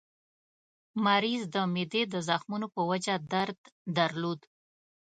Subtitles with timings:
[1.05, 3.59] مریض د معدې د زخمونو په وجه درد
[3.97, 4.39] درلود.